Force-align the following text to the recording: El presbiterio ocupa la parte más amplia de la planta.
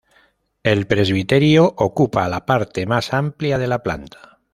El 0.63 0.87
presbiterio 0.87 1.75
ocupa 1.77 2.27
la 2.27 2.47
parte 2.47 2.87
más 2.87 3.13
amplia 3.13 3.59
de 3.59 3.67
la 3.67 3.83
planta. 3.83 4.39